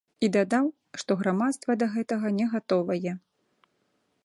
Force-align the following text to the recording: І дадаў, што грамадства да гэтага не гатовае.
І 0.27 0.27
дадаў, 0.35 0.65
што 1.01 1.17
грамадства 1.19 1.71
да 1.83 1.89
гэтага 1.97 2.27
не 2.39 2.45
гатовае. 2.53 3.13